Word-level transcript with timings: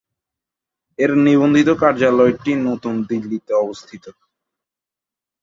এর 0.99 1.11
নিবন্ধিত 1.25 1.69
কার্যালয়টি 1.81 2.51
নতুন 2.67 2.93
দিল্লিতে 3.09 3.51
অবস্থিত। 3.63 4.03